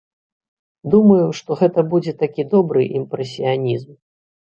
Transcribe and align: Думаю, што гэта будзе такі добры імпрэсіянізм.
Думаю, 0.93 1.27
што 1.39 1.57
гэта 1.59 1.83
будзе 1.91 2.13
такі 2.21 2.45
добры 2.55 2.87
імпрэсіянізм. 3.01 3.91